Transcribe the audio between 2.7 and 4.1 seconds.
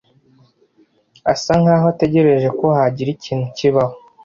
hagira ikintu kibaho.